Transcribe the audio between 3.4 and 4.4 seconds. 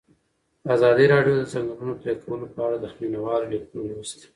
لیکونه لوستي.